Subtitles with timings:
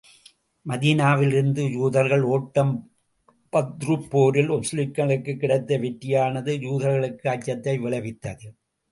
[0.67, 2.91] மதீனாவிலிருந்து யூதர்கள் ஓட்டம்
[3.51, 8.47] பத்ருப் போரில் முஸ்லிம்களுக்குக் கிடைத்த வெற்றியானது யூதர்களுக்கு அச்சத்தை விளைவித்தது.